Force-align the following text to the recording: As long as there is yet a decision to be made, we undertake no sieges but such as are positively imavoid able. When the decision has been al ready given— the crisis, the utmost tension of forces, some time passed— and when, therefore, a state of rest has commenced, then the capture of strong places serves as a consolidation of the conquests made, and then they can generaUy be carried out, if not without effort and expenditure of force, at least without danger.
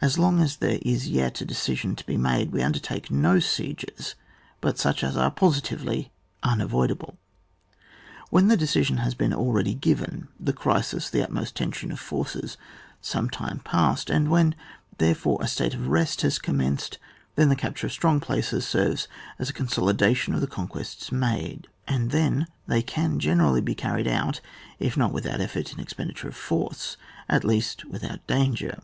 As 0.00 0.16
long 0.16 0.40
as 0.40 0.58
there 0.58 0.78
is 0.82 1.08
yet 1.08 1.40
a 1.40 1.44
decision 1.44 1.96
to 1.96 2.06
be 2.06 2.16
made, 2.16 2.52
we 2.52 2.62
undertake 2.62 3.10
no 3.10 3.40
sieges 3.40 4.14
but 4.60 4.78
such 4.78 5.02
as 5.02 5.16
are 5.16 5.28
positively 5.32 6.12
imavoid 6.44 6.90
able. 6.92 7.18
When 8.30 8.46
the 8.46 8.56
decision 8.56 8.98
has 8.98 9.16
been 9.16 9.32
al 9.32 9.46
ready 9.50 9.74
given— 9.74 10.28
the 10.38 10.52
crisis, 10.52 11.10
the 11.10 11.20
utmost 11.24 11.56
tension 11.56 11.90
of 11.90 11.98
forces, 11.98 12.56
some 13.00 13.28
time 13.28 13.58
passed— 13.58 14.08
and 14.08 14.30
when, 14.30 14.54
therefore, 14.98 15.38
a 15.42 15.48
state 15.48 15.74
of 15.74 15.88
rest 15.88 16.20
has 16.20 16.38
commenced, 16.38 17.00
then 17.34 17.48
the 17.48 17.56
capture 17.56 17.88
of 17.88 17.92
strong 17.92 18.20
places 18.20 18.64
serves 18.64 19.08
as 19.36 19.50
a 19.50 19.52
consolidation 19.52 20.32
of 20.32 20.40
the 20.40 20.46
conquests 20.46 21.10
made, 21.10 21.66
and 21.88 22.12
then 22.12 22.46
they 22.68 22.82
can 22.82 23.18
generaUy 23.18 23.64
be 23.64 23.74
carried 23.74 24.06
out, 24.06 24.40
if 24.78 24.96
not 24.96 25.12
without 25.12 25.40
effort 25.40 25.72
and 25.72 25.80
expenditure 25.80 26.28
of 26.28 26.36
force, 26.36 26.96
at 27.28 27.42
least 27.42 27.84
without 27.86 28.24
danger. 28.28 28.80